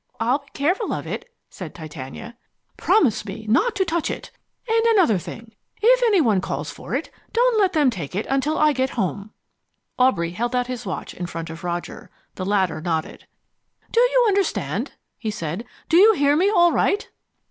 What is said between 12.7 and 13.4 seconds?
nodded.